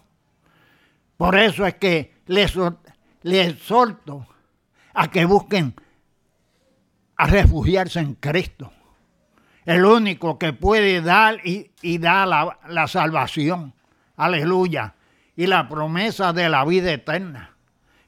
Por 1.16 1.36
eso 1.36 1.64
es 1.64 1.74
que 1.74 2.14
les, 2.26 2.54
exhorto 3.22 4.26
a 4.92 5.10
que 5.10 5.24
busquen 5.24 5.74
a 7.16 7.26
refugiarse 7.26 8.00
en 8.00 8.14
Cristo. 8.14 8.72
El 9.64 9.84
único 9.84 10.38
que 10.38 10.52
puede 10.52 11.00
dar 11.00 11.44
y, 11.44 11.70
y 11.82 11.98
da 11.98 12.26
la, 12.26 12.58
la 12.68 12.86
salvación. 12.86 13.74
Aleluya. 14.16 14.94
Y 15.34 15.46
la 15.46 15.68
promesa 15.68 16.32
de 16.32 16.48
la 16.48 16.64
vida 16.64 16.92
eterna. 16.92 17.56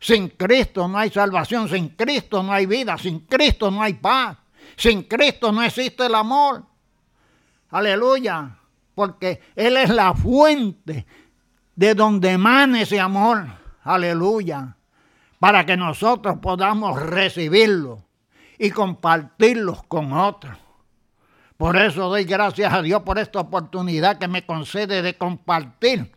Sin 0.00 0.28
Cristo 0.28 0.86
no 0.86 0.98
hay 0.98 1.10
salvación, 1.10 1.68
sin 1.68 1.88
Cristo 1.88 2.42
no 2.42 2.52
hay 2.52 2.66
vida, 2.66 2.96
sin 2.98 3.20
Cristo 3.20 3.70
no 3.70 3.82
hay 3.82 3.94
paz, 3.94 4.36
sin 4.76 5.02
Cristo 5.02 5.50
no 5.50 5.62
existe 5.62 6.06
el 6.06 6.14
amor. 6.14 6.64
Aleluya. 7.70 8.58
Porque 8.94 9.40
Él 9.54 9.76
es 9.76 9.90
la 9.90 10.14
fuente 10.14 11.06
de 11.76 11.94
donde 11.94 12.32
emana 12.32 12.82
ese 12.82 12.98
amor. 12.98 13.46
Aleluya. 13.84 14.76
Para 15.38 15.64
que 15.64 15.76
nosotros 15.76 16.38
podamos 16.42 17.00
recibirlo 17.00 18.02
y 18.58 18.70
compartirlos 18.70 19.84
con 19.84 20.12
otros. 20.12 20.56
Por 21.56 21.76
eso 21.76 22.08
doy 22.08 22.24
gracias 22.24 22.72
a 22.72 22.82
Dios 22.82 23.02
por 23.02 23.18
esta 23.18 23.40
oportunidad 23.40 24.18
que 24.18 24.28
me 24.28 24.44
concede 24.44 25.02
de 25.02 25.16
compartir 25.16 26.12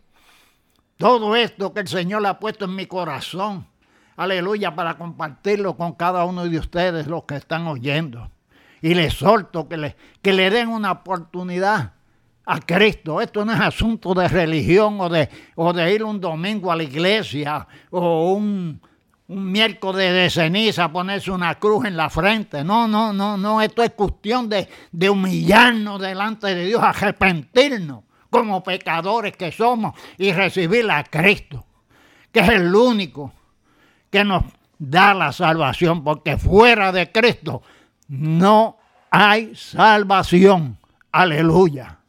todo 0.97 1.35
esto 1.35 1.73
que 1.73 1.79
el 1.79 1.87
Señor 1.87 2.25
ha 2.27 2.39
puesto 2.39 2.65
en 2.65 2.75
mi 2.75 2.85
corazón. 2.85 3.65
Aleluya, 4.15 4.75
para 4.75 4.99
compartirlo 4.99 5.75
con 5.75 5.93
cada 5.93 6.25
uno 6.25 6.47
de 6.47 6.59
ustedes, 6.59 7.07
los 7.07 7.23
que 7.23 7.35
están 7.37 7.65
oyendo. 7.65 8.29
Y 8.81 8.93
les 8.93 9.13
exhorto 9.13 9.67
que 9.67 9.77
le, 9.77 9.95
que 10.21 10.33
le 10.33 10.49
den 10.49 10.69
una 10.69 10.91
oportunidad 10.91 11.93
a 12.45 12.59
Cristo. 12.59 13.21
Esto 13.21 13.45
no 13.45 13.53
es 13.53 13.59
asunto 13.59 14.13
de 14.13 14.27
religión 14.27 14.99
o 14.99 15.09
de, 15.09 15.29
o 15.55 15.71
de 15.73 15.93
ir 15.93 16.03
un 16.03 16.19
domingo 16.19 16.71
a 16.71 16.75
la 16.75 16.83
iglesia 16.83 17.67
o 17.91 18.33
un, 18.33 18.81
un 19.27 19.51
miércoles 19.51 20.11
de 20.11 20.29
ceniza 20.29 20.85
a 20.85 20.91
ponerse 20.91 21.31
una 21.31 21.55
cruz 21.55 21.85
en 21.85 21.95
la 21.95 22.09
frente. 22.09 22.63
No, 22.63 22.87
no, 22.87 23.13
no, 23.13 23.37
no. 23.37 23.61
Esto 23.61 23.83
es 23.83 23.91
cuestión 23.91 24.49
de, 24.49 24.67
de 24.91 25.09
humillarnos 25.09 26.01
delante 26.01 26.53
de 26.53 26.65
Dios, 26.65 26.81
arrepentirnos 26.83 28.03
como 28.29 28.63
pecadores 28.63 29.35
que 29.37 29.51
somos 29.51 29.93
y 30.17 30.31
recibir 30.31 30.89
a 30.89 31.03
Cristo, 31.03 31.65
que 32.31 32.39
es 32.39 32.49
el 32.49 32.73
único 32.73 33.33
que 34.09 34.23
nos 34.23 34.43
da 34.79 35.13
la 35.13 35.31
salvación, 35.31 36.03
porque 36.03 36.37
fuera 36.37 36.91
de 36.91 37.11
Cristo 37.11 37.61
no 38.11 38.77
hay 39.09 39.55
salvación. 39.55 40.77
Aleluya. 41.13 41.99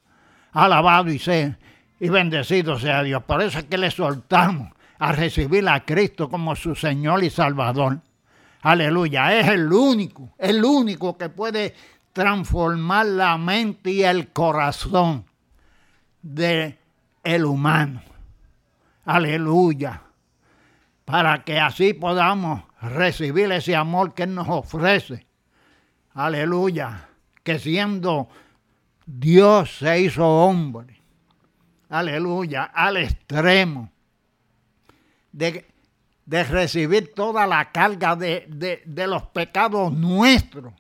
Alabado 0.53 1.11
y 1.11 1.19
sea 1.21 1.57
y 2.01 2.09
bendecido 2.09 2.77
sea 2.81 3.05
Dios. 3.05 3.23
Por 3.23 3.41
eso 3.41 3.61
es 3.61 3.65
que 3.67 3.79
le 3.79 3.89
soltamos 3.89 4.73
a 4.99 5.13
recibir 5.13 5.69
a 5.69 5.85
Cristo 5.85 6.29
como 6.29 6.57
su 6.57 6.75
Señor 6.75 7.23
y 7.23 7.31
Salvador. 7.31 8.01
Aleluya. 8.63 9.39
Es 9.39 9.47
el 9.47 9.73
único, 9.73 10.31
el 10.39 10.65
único 10.65 11.17
que 11.17 11.29
puede 11.29 11.73
transformar 12.13 13.07
la 13.07 13.39
mente 13.39 13.93
y 13.93 14.03
el 14.03 14.33
corazón 14.33 15.25
de 16.21 16.79
el 17.23 17.45
humano. 17.45 18.03
Aleluya. 19.05 20.03
Para 21.05 21.45
que 21.45 21.61
así 21.61 21.95
podamos 21.95 22.65
recibir 22.81 23.53
ese 23.53 23.77
amor 23.77 24.15
que 24.15 24.25
Él 24.25 24.35
nos 24.35 24.49
ofrece. 24.49 25.27
Aleluya. 26.15 27.09
Que 27.43 27.59
siendo 27.59 28.29
Dios 29.07 29.79
se 29.79 30.01
hizo 30.01 30.27
hombre. 30.27 31.01
Aleluya. 31.89 32.65
Al 32.65 32.99
extremo 32.99 33.91
de, 35.33 35.67
de 36.25 36.45
recibir 36.45 37.13
toda 37.15 37.47
la 37.47 37.73
carga 37.73 38.17
de, 38.17 38.47
de, 38.49 38.83
de 38.85 39.07
los 39.07 39.25
pecados 39.29 39.93
nuestros 39.93 40.73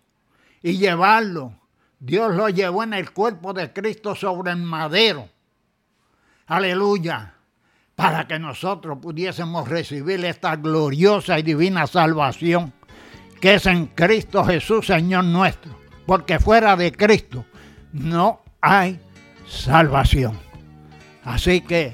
y 0.62 0.78
llevarlo. 0.78 1.54
Dios 1.98 2.34
lo 2.34 2.48
llevó 2.48 2.82
en 2.82 2.94
el 2.94 3.12
cuerpo 3.12 3.52
de 3.52 3.72
Cristo 3.72 4.14
sobre 4.14 4.52
el 4.52 4.58
madero. 4.58 5.28
Aleluya. 6.46 7.34
Para 7.94 8.26
que 8.26 8.38
nosotros 8.38 8.98
pudiésemos 9.00 9.68
recibir 9.68 10.24
esta 10.24 10.56
gloriosa 10.56 11.38
y 11.38 11.42
divina 11.42 11.86
salvación 11.86 12.72
que 13.42 13.54
es 13.54 13.66
en 13.66 13.86
Cristo 13.86 14.44
Jesús, 14.44 14.86
Señor 14.86 15.24
nuestro. 15.24 15.72
Porque 16.06 16.38
fuera 16.38 16.76
de 16.76 16.92
Cristo 16.92 17.44
no 17.92 18.40
hay 18.60 19.00
salvación. 19.48 20.38
Así 21.24 21.60
que 21.60 21.92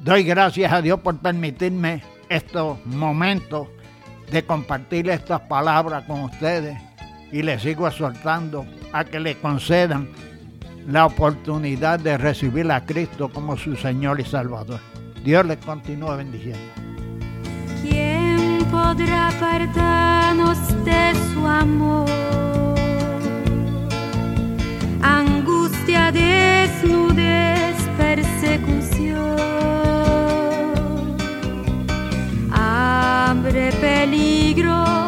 doy 0.00 0.22
gracias 0.22 0.70
a 0.70 0.82
Dios 0.82 1.00
por 1.00 1.16
permitirme 1.18 2.02
estos 2.28 2.84
momentos 2.84 3.68
de 4.30 4.44
compartir 4.44 5.08
estas 5.08 5.40
palabras 5.40 6.04
con 6.04 6.24
ustedes 6.24 6.76
y 7.32 7.42
les 7.42 7.62
sigo 7.62 7.88
exhortando 7.88 8.66
a 8.92 9.04
que 9.04 9.18
le 9.18 9.36
concedan 9.38 10.10
la 10.86 11.06
oportunidad 11.06 12.00
de 12.00 12.18
recibir 12.18 12.70
a 12.70 12.84
Cristo 12.84 13.30
como 13.30 13.56
su 13.56 13.76
Señor 13.76 14.20
y 14.20 14.26
Salvador. 14.26 14.80
Dios 15.24 15.46
les 15.46 15.56
continúe 15.56 16.16
bendiciendo. 16.16 16.60
¿Quién 17.82 18.58
podrá 18.70 19.30
amor? 21.66 22.06
Angustia, 25.02 26.12
desnudez, 26.12 27.76
persecución, 27.98 29.36
hambre, 32.52 33.70
peligro 33.80 35.05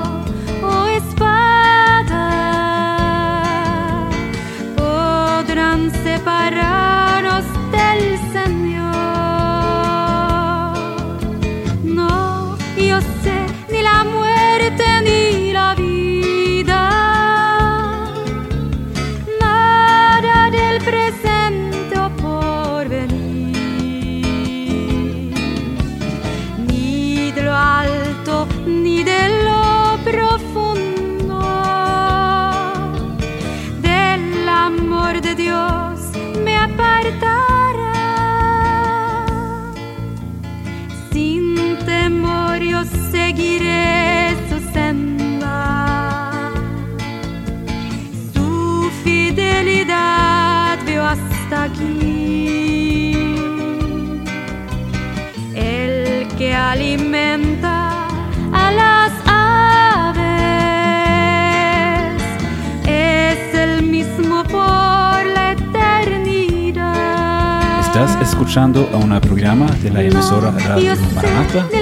escuchando 68.48 68.88
a 68.94 68.96
un 68.96 69.12
programa 69.20 69.66
de 69.82 69.90
la 69.90 70.02
emisora 70.02 70.50
Radio 70.50 70.94
Maranata 71.14 71.66
y 71.70 71.76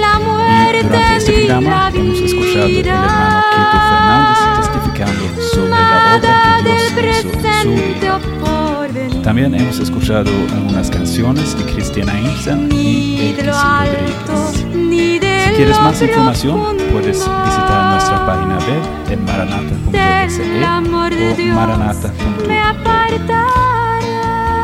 durante 0.83 1.15
este 1.15 1.31
programa 1.31 1.89
hemos 1.95 2.19
escuchado 2.19 2.65
al 2.65 2.75
hermano 2.75 3.41
Quito 3.53 3.79
Fernández 3.87 4.37
testificando 4.59 5.23
sobre 5.53 5.69
la 5.69 6.17
obra 6.17 6.57
que 6.57 6.63
Dios 6.69 6.81
hizo 6.91 7.07
en 7.47 7.63
su 7.63 7.71
vida. 7.71 8.19
También 9.23 9.55
hemos 9.55 9.79
escuchado 9.79 10.29
algunas 10.53 10.89
canciones 10.89 11.57
de 11.57 11.63
Cristiana 11.71 12.19
Imsen 12.19 12.69
y 12.69 13.29
Elkis 13.29 13.45
Rodríguez. 13.45 14.65
Si 15.45 15.51
quieres 15.55 15.79
más 15.79 16.01
información, 16.01 16.75
puedes 16.91 17.19
visitar 17.19 17.93
nuestra 17.93 18.25
página 18.25 18.57
web 18.57 18.83
en 19.09 19.23
maranata.se 19.23 20.43
o 21.41 21.45
maranata.org. 21.55 23.56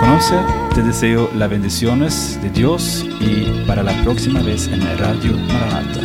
Conoce, 0.04 0.36
te 0.76 0.84
deseo 0.84 1.30
las 1.34 1.50
bendiciones 1.50 2.38
de 2.42 2.50
Dios 2.50 3.06
y 3.22 3.66
para 3.66 3.84
la 3.84 3.94
próxima 4.04 4.42
vez 4.42 4.68
en 4.68 4.82
Radio 4.98 5.32
Maranata. 5.48 6.02